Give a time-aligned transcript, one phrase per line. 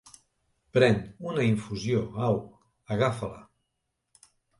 [0.77, 0.95] Pren
[1.31, 1.99] una infusió,
[2.29, 2.39] au,
[2.97, 4.31] agafa-la.